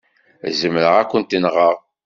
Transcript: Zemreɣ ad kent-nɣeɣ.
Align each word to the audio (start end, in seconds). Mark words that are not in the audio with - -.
Zemreɣ 0.59 0.95
ad 0.97 1.07
kent-nɣeɣ. 1.11 1.75